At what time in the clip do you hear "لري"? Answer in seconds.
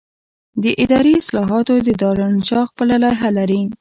3.37-3.61